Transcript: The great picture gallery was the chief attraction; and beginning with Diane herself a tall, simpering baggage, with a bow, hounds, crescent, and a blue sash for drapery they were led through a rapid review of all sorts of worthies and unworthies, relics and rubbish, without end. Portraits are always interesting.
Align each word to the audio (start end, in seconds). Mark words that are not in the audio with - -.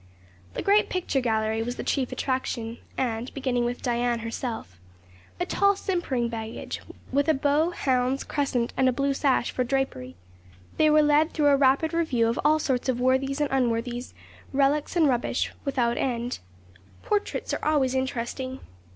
The 0.55 0.63
great 0.63 0.89
picture 0.89 1.21
gallery 1.21 1.61
was 1.61 1.75
the 1.75 1.83
chief 1.83 2.11
attraction; 2.11 2.79
and 2.97 3.31
beginning 3.35 3.65
with 3.65 3.83
Diane 3.83 4.17
herself 4.17 4.79
a 5.39 5.45
tall, 5.45 5.75
simpering 5.75 6.27
baggage, 6.27 6.81
with 7.11 7.27
a 7.29 7.35
bow, 7.35 7.69
hounds, 7.69 8.23
crescent, 8.23 8.73
and 8.75 8.89
a 8.89 8.91
blue 8.91 9.13
sash 9.13 9.51
for 9.51 9.63
drapery 9.63 10.15
they 10.77 10.89
were 10.89 11.03
led 11.03 11.33
through 11.33 11.49
a 11.49 11.55
rapid 11.55 11.93
review 11.93 12.27
of 12.27 12.39
all 12.43 12.57
sorts 12.57 12.89
of 12.89 12.99
worthies 12.99 13.39
and 13.39 13.51
unworthies, 13.51 14.15
relics 14.53 14.95
and 14.95 15.07
rubbish, 15.07 15.51
without 15.65 15.99
end. 15.99 16.39
Portraits 17.03 17.53
are 17.53 17.63
always 17.63 17.93
interesting. 17.93 18.59